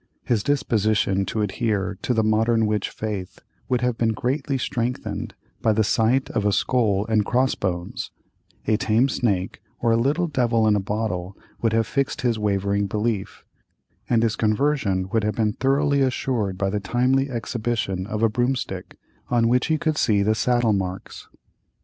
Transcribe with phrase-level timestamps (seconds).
[0.23, 3.37] His disposition to adhere to the modern witch faith
[3.69, 8.09] would have been greatly strengthened by the sight of a skull and cross bones;
[8.65, 12.87] a tame snake, or a little devil in a bottle, would have fixed his wavering
[12.87, 13.45] belief;
[14.09, 18.97] and his conversion would have been thoroughly assured by the timely exhibition of a broomstick
[19.29, 21.27] on which he could see the saddle marks.